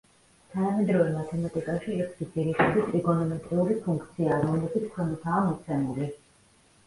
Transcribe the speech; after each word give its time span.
თანამედროვე 0.51 1.09
მათემატიკაში 1.17 1.97
ექვსი 2.05 2.27
ძირითადი 2.37 2.85
ტრიგონომეტრიული 2.87 3.77
ფუნქციაა, 3.87 4.39
რომლებიც 4.47 4.87
ქვემოთაა 4.95 5.45
მოცემული. 5.51 6.09